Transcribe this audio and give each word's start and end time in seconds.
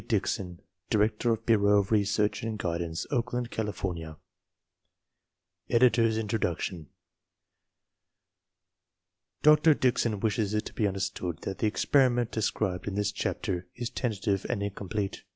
Dickson, 0.07 0.59
Director 0.89 1.29
of 1.31 1.45
Bureau 1.45 1.77
of 1.77 1.91
Research 1.91 2.41
and 2.41 2.57
Guidance, 2.57 3.05
Oakland, 3.11 3.51
California 3.51 4.17
Editor's 5.69 6.17
Introduction 6.17 6.87
Dr. 9.43 9.75
Dickson 9.75 10.19
wishes 10.19 10.55
it 10.55 10.65
to 10.65 10.73
be 10.73 10.87
understood 10.87 11.41
that 11.43 11.59
the 11.59 11.67
experiment 11.67 12.31
de 12.31 12.41
scribed 12.41 12.87
in 12.87 12.95
this 12.95 13.11
chapter 13.11 13.67
is 13.75 13.91
tentative 13.91 14.43
and 14.49 14.63
incomplete. 14.63 15.21